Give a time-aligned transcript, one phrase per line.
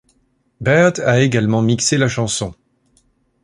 [0.61, 2.55] Beard a également mixé la chanson.